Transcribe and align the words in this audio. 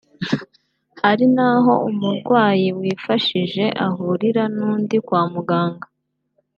Hari 1.01 1.25
n’aho 1.35 1.73
umurwayi 1.89 2.67
wifashije 2.79 3.65
ahurira 3.85 4.43
n’undi 4.55 4.97
kwa 5.05 5.21
muganga 5.33 5.87